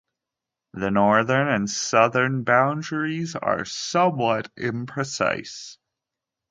The 0.73 0.89
northern 0.89 1.47
and 1.47 1.69
southern 1.69 2.43
boundaries 2.43 3.35
are 3.35 3.65
somewhat 3.65 4.49
imprecise. 4.55 5.77